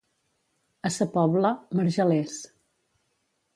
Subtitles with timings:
[0.89, 2.41] A sa Pobla, marjalers.